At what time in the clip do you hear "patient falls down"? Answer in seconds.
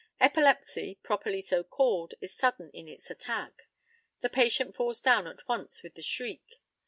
4.29-5.27